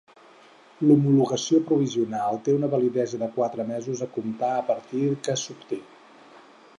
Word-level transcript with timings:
L'homologació 0.91 1.59
provisional 1.67 2.41
té 2.47 2.55
una 2.61 2.69
validesa 2.73 3.19
de 3.25 3.29
quatre 3.37 3.65
mesos 3.73 4.03
a 4.07 4.11
comptar 4.19 4.49
a 4.55 4.67
partir 4.71 5.05
que 5.29 5.37
s'obté. 5.43 5.83